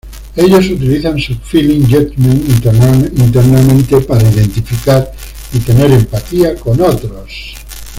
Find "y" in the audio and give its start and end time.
5.53-5.59